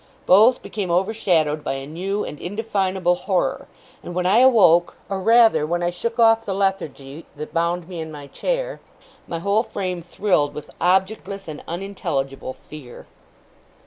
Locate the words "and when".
4.01-4.25